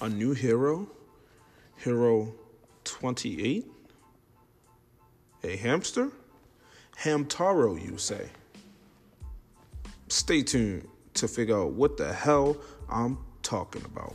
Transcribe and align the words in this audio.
a 0.00 0.08
new 0.08 0.32
hero, 0.32 0.88
Hero 1.76 2.32
28, 2.84 3.66
a 5.44 5.56
hamster, 5.56 6.10
Hamtaro, 6.98 7.82
you 7.82 7.96
say. 7.96 8.28
Stay 10.08 10.42
tuned 10.42 10.86
to 11.14 11.28
figure 11.28 11.58
out 11.58 11.72
what 11.72 11.96
the 11.96 12.12
hell 12.12 12.58
I'm 12.90 13.18
talking 13.42 13.84
about. 13.84 14.14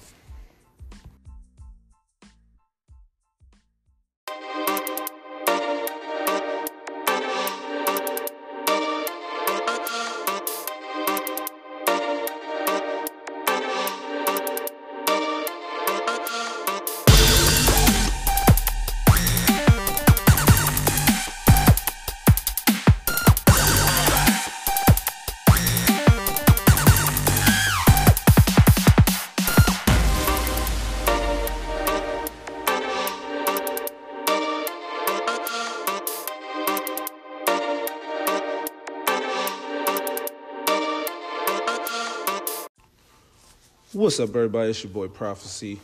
What's 43.96 44.20
up, 44.20 44.36
everybody? 44.36 44.72
It's 44.72 44.84
your 44.84 44.92
boy 44.92 45.08
Prophecy. 45.08 45.80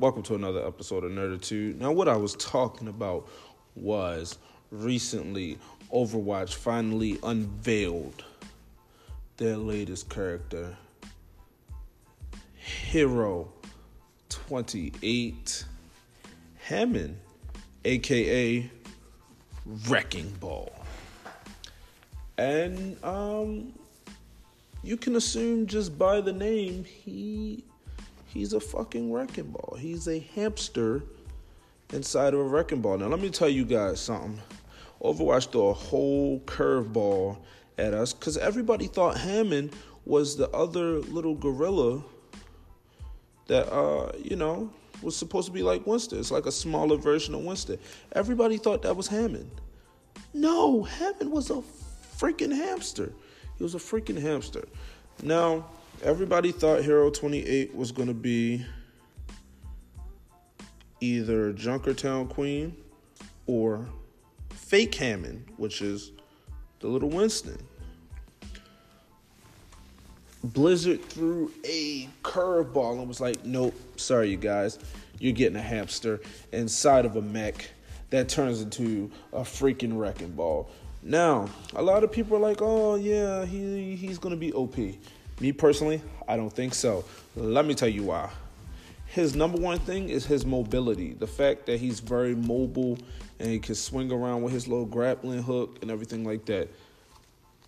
Welcome 0.00 0.24
to 0.24 0.34
another 0.34 0.66
episode 0.66 1.04
of 1.04 1.12
Nerditude. 1.12 1.78
Now, 1.78 1.92
what 1.92 2.08
I 2.08 2.16
was 2.16 2.34
talking 2.34 2.88
about 2.88 3.28
was 3.76 4.38
recently 4.72 5.56
Overwatch 5.94 6.54
finally 6.54 7.20
unveiled 7.22 8.24
their 9.36 9.56
latest 9.56 10.10
character, 10.10 10.76
Hero 12.56 13.52
28 14.28 15.64
Hammond, 16.64 17.16
aka 17.84 18.68
Wrecking 19.86 20.30
Ball. 20.40 20.72
And 22.36 22.96
um 23.04 23.74
you 24.82 24.96
can 24.96 25.16
assume 25.16 25.66
just 25.66 25.98
by 25.98 26.20
the 26.20 26.32
name 26.32 26.84
he 26.84 27.64
he's 28.26 28.52
a 28.52 28.60
fucking 28.60 29.12
wrecking 29.12 29.50
ball. 29.50 29.76
He's 29.78 30.08
a 30.08 30.18
hamster 30.34 31.02
inside 31.92 32.34
of 32.34 32.40
a 32.40 32.44
wrecking 32.44 32.80
ball. 32.80 32.98
Now 32.98 33.08
let 33.08 33.20
me 33.20 33.30
tell 33.30 33.48
you 33.48 33.64
guys 33.64 34.00
something. 34.00 34.40
Overwatch 35.02 35.50
threw 35.50 35.66
a 35.66 35.72
whole 35.72 36.40
curveball 36.40 37.38
at 37.78 37.94
us 37.94 38.12
because 38.12 38.38
everybody 38.38 38.86
thought 38.86 39.16
Hammond 39.16 39.74
was 40.04 40.36
the 40.36 40.48
other 40.50 41.00
little 41.00 41.34
gorilla 41.34 42.02
that 43.46 43.72
uh, 43.72 44.12
you 44.18 44.36
know, 44.36 44.70
was 45.02 45.16
supposed 45.16 45.46
to 45.46 45.52
be 45.52 45.62
like 45.62 45.86
Winston. 45.86 46.18
It's 46.18 46.30
like 46.30 46.46
a 46.46 46.52
smaller 46.52 46.96
version 46.96 47.34
of 47.34 47.42
Winston. 47.42 47.78
Everybody 48.12 48.56
thought 48.56 48.82
that 48.82 48.96
was 48.96 49.08
Hammond. 49.08 49.50
No, 50.32 50.82
Hammond 50.84 51.30
was 51.30 51.50
a 51.50 51.62
freaking 52.16 52.54
hamster. 52.54 53.12
He 53.56 53.62
was 53.62 53.74
a 53.74 53.78
freaking 53.78 54.20
hamster. 54.20 54.64
Now, 55.22 55.66
everybody 56.02 56.52
thought 56.52 56.82
Hero 56.82 57.10
28 57.10 57.74
was 57.74 57.92
going 57.92 58.08
to 58.08 58.14
be 58.14 58.64
either 61.00 61.52
Junkertown 61.52 62.28
Queen 62.28 62.76
or 63.46 63.86
Fake 64.50 64.94
Hammond, 64.94 65.44
which 65.56 65.82
is 65.82 66.12
the 66.80 66.88
little 66.88 67.10
Winston. 67.10 67.58
Blizzard 70.44 71.04
threw 71.04 71.52
a 71.64 72.08
curveball 72.24 72.98
and 72.98 73.06
was 73.06 73.20
like, 73.20 73.44
nope, 73.44 73.74
sorry, 73.96 74.30
you 74.30 74.36
guys. 74.36 74.78
You're 75.18 75.32
getting 75.32 75.56
a 75.56 75.62
hamster 75.62 76.20
inside 76.52 77.04
of 77.04 77.16
a 77.16 77.22
mech 77.22 77.70
that 78.10 78.28
turns 78.28 78.60
into 78.60 79.10
a 79.32 79.42
freaking 79.42 79.98
wrecking 79.98 80.32
ball. 80.32 80.68
Now, 81.02 81.48
a 81.74 81.82
lot 81.82 82.04
of 82.04 82.12
people 82.12 82.36
are 82.36 82.40
like, 82.40 82.58
"Oh 82.60 82.94
yeah, 82.94 83.44
he 83.44 83.96
he's 83.96 84.18
gonna 84.18 84.36
be 84.36 84.52
OP." 84.52 84.76
Me 85.40 85.52
personally, 85.52 86.00
I 86.28 86.36
don't 86.36 86.52
think 86.52 86.74
so. 86.74 87.04
Let 87.34 87.66
me 87.66 87.74
tell 87.74 87.88
you 87.88 88.04
why. 88.04 88.30
His 89.06 89.34
number 89.34 89.58
one 89.58 89.78
thing 89.80 90.08
is 90.08 90.24
his 90.24 90.46
mobility. 90.46 91.14
The 91.14 91.26
fact 91.26 91.66
that 91.66 91.80
he's 91.80 92.00
very 92.00 92.34
mobile 92.34 92.98
and 93.40 93.50
he 93.50 93.58
can 93.58 93.74
swing 93.74 94.12
around 94.12 94.42
with 94.42 94.52
his 94.52 94.68
little 94.68 94.86
grappling 94.86 95.42
hook 95.42 95.78
and 95.82 95.90
everything 95.90 96.24
like 96.24 96.44
that. 96.46 96.68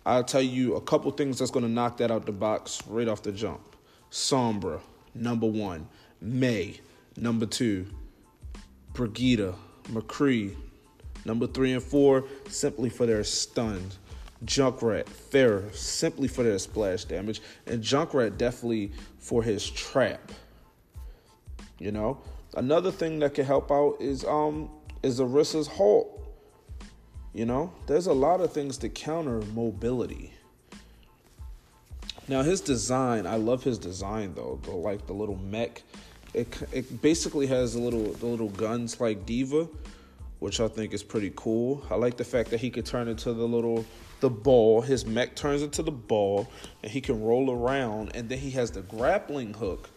I'll 0.05 0.23
tell 0.23 0.41
you 0.41 0.75
a 0.75 0.81
couple 0.81 1.11
things 1.11 1.39
that's 1.39 1.51
gonna 1.51 1.67
knock 1.67 1.97
that 1.97 2.11
out 2.11 2.25
the 2.25 2.31
box 2.31 2.81
right 2.87 3.07
off 3.07 3.21
the 3.21 3.31
jump. 3.31 3.75
Sombra, 4.09 4.79
number 5.13 5.47
one. 5.47 5.87
Mei, 6.21 6.79
number 7.17 7.45
two. 7.45 7.87
Brigitte, 8.93 9.53
McCree, 9.91 10.55
Number 11.25 11.47
three 11.47 11.73
and 11.73 11.83
four, 11.83 12.25
simply 12.47 12.89
for 12.89 13.05
their 13.05 13.23
stuns. 13.23 13.97
Junkrat, 14.45 15.05
Pharah, 15.05 15.73
simply 15.73 16.27
for 16.27 16.43
their 16.43 16.59
splash 16.59 17.05
damage. 17.05 17.41
And 17.65 17.81
Junkrat, 17.81 18.37
definitely 18.37 18.91
for 19.17 19.41
his 19.41 19.69
trap. 19.69 20.31
You 21.79 21.91
know? 21.91 22.21
Another 22.55 22.91
thing 22.91 23.19
that 23.19 23.33
can 23.33 23.45
help 23.45 23.71
out 23.71 23.97
is 23.99 24.23
um 24.23 24.69
is 25.03 25.19
Orisa's 25.19 25.67
halt. 25.67 26.21
You 27.33 27.45
know, 27.45 27.73
there's 27.85 28.07
a 28.07 28.13
lot 28.13 28.39
of 28.39 28.53
things 28.53 28.77
to 28.77 28.89
counter 28.89 29.41
mobility. 29.53 30.31
Now 32.27 32.43
his 32.43 32.61
design, 32.61 33.27
I 33.27 33.35
love 33.35 33.63
his 33.63 33.77
design 33.77 34.33
though. 34.35 34.59
The 34.63 34.71
like 34.71 35.05
the 35.05 35.13
little 35.13 35.35
mech, 35.35 35.83
it 36.33 36.47
it 36.71 37.01
basically 37.01 37.47
has 37.47 37.75
a 37.75 37.79
little 37.79 38.13
the 38.13 38.25
little 38.25 38.49
guns 38.49 39.01
like 39.01 39.25
D.Va, 39.25 39.67
which 40.45 40.59
I 40.59 40.67
think 40.67 40.93
is 40.93 41.01
pretty 41.01 41.33
cool. 41.35 41.83
I 41.89 41.95
like 41.95 42.17
the 42.17 42.23
fact 42.23 42.51
that 42.51 42.59
he 42.59 42.69
could 42.69 42.85
turn 42.85 43.07
into 43.07 43.33
the 43.33 43.47
little 43.47 43.83
the 44.19 44.29
ball. 44.29 44.79
His 44.79 45.03
mech 45.03 45.35
turns 45.35 45.63
into 45.63 45.81
the 45.81 45.91
ball, 45.91 46.47
and 46.83 46.91
he 46.91 47.01
can 47.01 47.19
roll 47.23 47.49
around. 47.49 48.11
And 48.13 48.29
then 48.29 48.37
he 48.37 48.51
has 48.51 48.69
the 48.69 48.83
grappling 48.83 49.55
hook, 49.55 49.89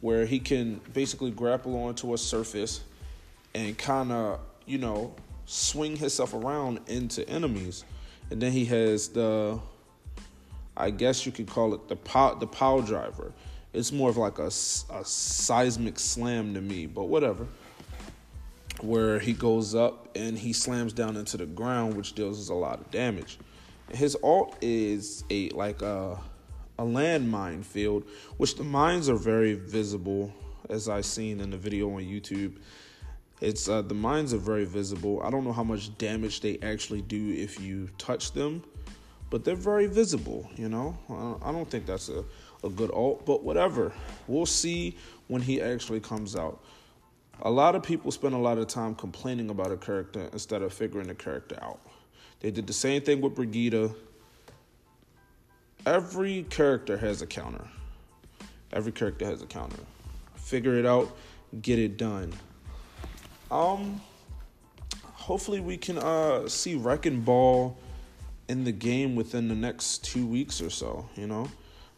where 0.00 0.26
he 0.26 0.38
can 0.38 0.80
basically 0.92 1.32
grapple 1.32 1.74
onto 1.76 2.14
a 2.14 2.18
surface 2.18 2.82
and 3.52 3.76
kind 3.76 4.12
of 4.12 4.38
you 4.64 4.78
know 4.78 5.12
swing 5.46 5.96
himself 5.96 6.34
around 6.34 6.78
into 6.86 7.28
enemies. 7.28 7.84
And 8.30 8.40
then 8.40 8.52
he 8.52 8.66
has 8.66 9.08
the, 9.08 9.58
I 10.76 10.90
guess 10.90 11.26
you 11.26 11.32
could 11.32 11.48
call 11.48 11.74
it 11.74 11.88
the 11.88 11.96
pow, 11.96 12.34
the 12.34 12.46
power 12.46 12.80
driver. 12.80 13.32
It's 13.72 13.90
more 13.90 14.08
of 14.08 14.16
like 14.16 14.38
a, 14.38 14.46
a 14.46 15.04
seismic 15.04 15.98
slam 15.98 16.54
to 16.54 16.60
me, 16.60 16.86
but 16.86 17.08
whatever 17.08 17.48
where 18.82 19.18
he 19.18 19.32
goes 19.32 19.74
up 19.74 20.08
and 20.14 20.38
he 20.38 20.52
slams 20.52 20.92
down 20.92 21.16
into 21.16 21.36
the 21.36 21.46
ground, 21.46 21.96
which 21.96 22.14
deals 22.14 22.48
a 22.48 22.54
lot 22.54 22.80
of 22.80 22.90
damage. 22.90 23.38
His 23.92 24.16
ult 24.22 24.56
is 24.60 25.24
a 25.30 25.50
like 25.50 25.82
a 25.82 26.18
a 26.78 26.82
landmine 26.82 27.64
field, 27.64 28.04
which 28.38 28.56
the 28.56 28.64
mines 28.64 29.08
are 29.08 29.16
very 29.16 29.54
visible, 29.54 30.32
as 30.70 30.88
I 30.88 31.02
seen 31.02 31.40
in 31.40 31.50
the 31.50 31.58
video 31.58 31.90
on 31.90 32.02
YouTube. 32.02 32.56
It's 33.40 33.68
uh, 33.68 33.82
the 33.82 33.94
mines 33.94 34.32
are 34.32 34.38
very 34.38 34.64
visible. 34.64 35.22
I 35.22 35.30
don't 35.30 35.44
know 35.44 35.52
how 35.52 35.64
much 35.64 35.96
damage 35.98 36.40
they 36.40 36.58
actually 36.62 37.02
do 37.02 37.32
if 37.32 37.60
you 37.60 37.88
touch 37.98 38.32
them, 38.32 38.62
but 39.28 39.44
they're 39.44 39.54
very 39.56 39.86
visible. 39.86 40.48
You 40.56 40.68
know, 40.68 41.38
I 41.42 41.52
don't 41.52 41.68
think 41.68 41.86
that's 41.86 42.08
a 42.08 42.24
a 42.62 42.68
good 42.68 42.90
ult, 42.92 43.24
but 43.24 43.42
whatever. 43.42 43.92
We'll 44.26 44.46
see 44.46 44.96
when 45.28 45.42
he 45.42 45.60
actually 45.60 46.00
comes 46.00 46.36
out 46.36 46.62
a 47.42 47.50
lot 47.50 47.74
of 47.74 47.82
people 47.82 48.10
spend 48.10 48.34
a 48.34 48.38
lot 48.38 48.58
of 48.58 48.66
time 48.66 48.94
complaining 48.94 49.50
about 49.50 49.72
a 49.72 49.76
character 49.76 50.28
instead 50.32 50.62
of 50.62 50.72
figuring 50.72 51.06
the 51.06 51.14
character 51.14 51.58
out. 51.62 51.80
They 52.40 52.50
did 52.50 52.66
the 52.66 52.72
same 52.72 53.02
thing 53.02 53.20
with 53.20 53.34
Brigitte. 53.34 53.92
Every 55.86 56.44
character 56.44 56.96
has 56.98 57.22
a 57.22 57.26
counter. 57.26 57.66
Every 58.72 58.92
character 58.92 59.24
has 59.24 59.42
a 59.42 59.46
counter. 59.46 59.82
Figure 60.36 60.76
it 60.76 60.86
out, 60.86 61.16
get 61.62 61.78
it 61.78 61.96
done. 61.96 62.32
Um 63.50 64.00
hopefully 65.14 65.60
we 65.60 65.76
can 65.76 65.98
uh 65.98 66.48
see 66.48 66.74
Wrecking 66.74 67.22
Ball 67.22 67.76
in 68.48 68.64
the 68.64 68.72
game 68.72 69.14
within 69.14 69.48
the 69.48 69.54
next 69.54 70.04
2 70.04 70.26
weeks 70.26 70.60
or 70.60 70.70
so, 70.70 71.08
you 71.14 71.26
know. 71.26 71.48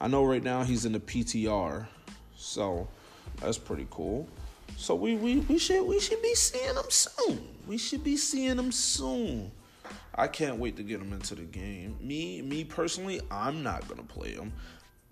I 0.00 0.08
know 0.08 0.24
right 0.24 0.42
now 0.42 0.62
he's 0.62 0.84
in 0.84 0.92
the 0.92 1.00
PTR. 1.00 1.86
So 2.36 2.88
that's 3.40 3.58
pretty 3.58 3.86
cool. 3.90 4.28
So 4.76 4.94
we, 4.94 5.16
we, 5.16 5.36
we 5.40 5.58
should 5.58 5.86
we 5.86 6.00
should 6.00 6.22
be 6.22 6.34
seeing 6.34 6.74
them 6.74 6.90
soon. 6.90 7.46
We 7.66 7.78
should 7.78 8.02
be 8.02 8.16
seeing 8.16 8.56
them 8.56 8.72
soon. 8.72 9.52
I 10.14 10.26
can't 10.26 10.58
wait 10.58 10.76
to 10.76 10.82
get 10.82 10.98
them 10.98 11.12
into 11.12 11.34
the 11.34 11.42
game. 11.42 11.96
Me 12.00 12.42
me 12.42 12.64
personally, 12.64 13.20
I'm 13.30 13.62
not 13.62 13.86
gonna 13.88 14.02
play 14.02 14.34
them. 14.34 14.52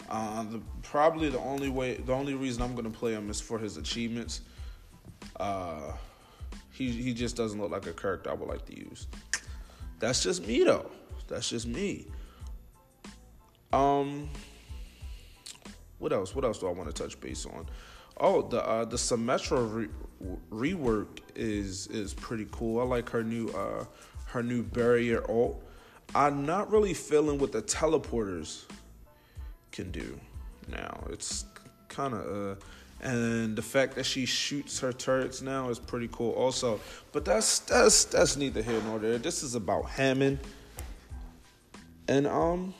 Uh, 0.09 0.43
the, 0.45 0.61
probably 0.83 1.29
the 1.29 1.39
only 1.39 1.69
way, 1.69 1.95
the 1.95 2.13
only 2.13 2.35
reason 2.35 2.63
I'm 2.63 2.75
gonna 2.75 2.91
play 2.91 3.13
him 3.13 3.31
is 3.31 3.41
for 3.41 3.59
his 3.59 3.77
achievements. 3.77 4.41
Uh, 5.37 5.93
he 6.73 6.91
he 6.91 7.15
just 7.15 7.37
doesn't 7.37 7.61
look 7.61 7.71
like 7.71 7.87
a 7.87 7.93
character 7.93 8.31
I 8.31 8.35
would 8.35 8.49
like 8.49 8.67
to 8.67 8.77
use. 8.77 9.07
That's 10.01 10.23
just 10.23 10.47
me 10.47 10.65
though. 10.65 10.91
That's 11.29 11.49
just 11.49 11.67
me. 11.67 12.09
Um, 13.73 14.29
what 15.99 16.13
else? 16.13 16.35
What 16.35 16.45
else 16.45 16.59
do 16.59 16.67
I 16.67 16.73
want 16.73 16.95
to 16.95 17.03
touch 17.03 17.21
base 17.21 17.47
on? 17.47 17.67
Oh, 18.21 18.43
the 18.43 18.63
uh, 18.63 18.85
the 18.85 18.99
Symmetra 18.99 19.75
re- 19.75 19.89
rework 20.53 21.21
is 21.35 21.87
is 21.87 22.13
pretty 22.13 22.47
cool. 22.53 22.81
I 22.81 22.85
like 22.85 23.09
her 23.11 23.25
new 23.25 23.49
uh 23.49 23.87
her 24.27 24.43
new 24.43 24.63
barrier 24.63 25.25
ult. 25.29 25.65
I'm 26.15 26.45
not 26.45 26.71
really 26.71 26.93
feeling 26.93 27.39
what 27.39 27.53
the 27.53 27.63
teleporters 27.63 28.65
can 29.73 29.91
do 29.91 30.21
now. 30.69 31.03
It's 31.11 31.47
kind 31.89 32.13
of 32.15 32.21
uh 32.21 32.61
and 33.03 33.57
the 33.57 33.63
fact 33.63 33.95
that 33.95 34.05
she 34.05 34.27
shoots 34.27 34.79
her 34.81 34.93
turrets 34.93 35.41
now 35.41 35.71
is 35.71 35.79
pretty 35.79 36.09
cool 36.13 36.33
also. 36.33 36.79
But 37.13 37.25
that's 37.25 37.61
that's 37.61 38.05
that's 38.05 38.37
neither 38.37 38.61
here 38.61 38.83
nor 38.83 38.99
there. 38.99 39.17
This 39.17 39.43
is 39.43 39.55
about 39.55 39.87
Hammond. 39.87 40.39
And 42.09 42.27
um 42.27 42.75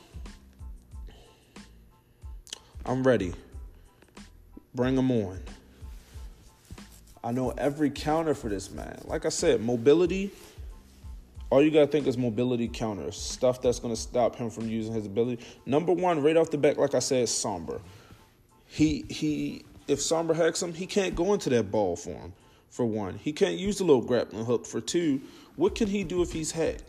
I'm 2.85 3.03
ready. 3.03 3.33
Bring 4.73 4.95
them 4.95 5.11
on. 5.11 5.39
I 7.23 7.31
know 7.31 7.51
every 7.51 7.89
counter 7.89 8.33
for 8.33 8.49
this 8.49 8.71
man. 8.71 8.99
Like 9.05 9.25
I 9.25 9.29
said, 9.29 9.61
mobility. 9.61 10.31
All 11.49 11.61
you 11.61 11.69
gotta 11.69 11.87
think 11.87 12.07
is 12.07 12.17
mobility 12.17 12.67
counters, 12.69 13.17
stuff 13.17 13.61
that's 13.61 13.79
gonna 13.79 13.95
stop 13.95 14.35
him 14.35 14.49
from 14.49 14.69
using 14.69 14.93
his 14.93 15.05
ability. 15.05 15.43
Number 15.65 15.91
one, 15.91 16.23
right 16.23 16.37
off 16.37 16.49
the 16.49 16.57
back, 16.57 16.77
like 16.77 16.95
I 16.95 16.99
said, 16.99 17.27
Sombra. 17.27 17.81
He 18.67 19.05
he. 19.09 19.63
If 19.87 19.99
Sombra 19.99 20.35
hacks 20.35 20.63
him, 20.63 20.73
he 20.73 20.85
can't 20.85 21.13
go 21.15 21.33
into 21.33 21.49
that 21.49 21.69
ball 21.69 21.95
form. 21.95 22.33
For 22.69 22.85
one, 22.85 23.15
he 23.15 23.33
can't 23.33 23.57
use 23.57 23.79
the 23.79 23.83
little 23.83 24.01
grappling 24.01 24.45
hook. 24.45 24.65
For 24.65 24.79
two, 24.79 25.21
what 25.57 25.75
can 25.75 25.89
he 25.89 26.05
do 26.05 26.21
if 26.21 26.31
he's 26.31 26.51
hacked? 26.51 26.83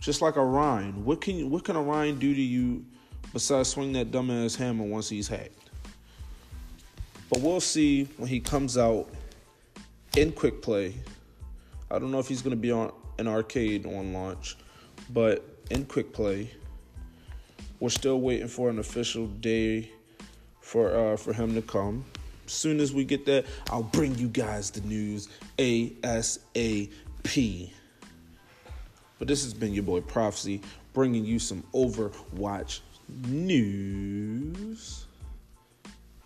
Just 0.00 0.20
like 0.20 0.34
a 0.34 0.44
Rein, 0.44 1.04
what 1.04 1.20
can 1.20 1.48
what 1.48 1.64
can 1.64 1.76
a 1.76 1.82
Rein 1.82 2.18
do 2.18 2.34
to 2.34 2.40
you 2.40 2.84
besides 3.32 3.68
swing 3.68 3.92
that 3.92 4.10
dumbass 4.10 4.56
hammer 4.56 4.84
once 4.84 5.08
he's 5.08 5.28
hacked? 5.28 5.70
But 7.32 7.40
we'll 7.40 7.60
see 7.60 8.04
when 8.18 8.28
he 8.28 8.40
comes 8.40 8.76
out 8.76 9.08
in 10.18 10.32
quick 10.32 10.60
play. 10.60 10.94
I 11.90 11.98
don't 11.98 12.10
know 12.10 12.18
if 12.18 12.28
he's 12.28 12.42
going 12.42 12.54
to 12.54 12.60
be 12.60 12.70
on 12.70 12.92
an 13.18 13.26
arcade 13.26 13.86
on 13.86 14.12
launch, 14.12 14.58
but 15.08 15.42
in 15.70 15.86
quick 15.86 16.12
play, 16.12 16.50
we're 17.80 17.88
still 17.88 18.20
waiting 18.20 18.48
for 18.48 18.68
an 18.68 18.78
official 18.78 19.28
day 19.28 19.90
for 20.60 20.94
uh, 20.94 21.16
for 21.16 21.32
him 21.32 21.54
to 21.54 21.62
come. 21.62 22.04
As 22.44 22.52
soon 22.52 22.80
as 22.80 22.92
we 22.92 23.02
get 23.02 23.24
that, 23.24 23.46
I'll 23.70 23.82
bring 23.82 24.14
you 24.16 24.28
guys 24.28 24.70
the 24.70 24.82
news 24.82 25.30
ASAP. 25.56 26.90
But 29.18 29.28
this 29.28 29.42
has 29.42 29.54
been 29.54 29.72
your 29.72 29.84
boy 29.84 30.02
Prophecy, 30.02 30.60
bringing 30.92 31.24
you 31.24 31.38
some 31.38 31.64
Overwatch 31.72 32.80
news. 33.26 35.06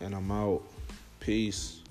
And 0.01 0.13
I'm 0.13 0.33
out. 0.33 0.65
Peace. 1.27 1.83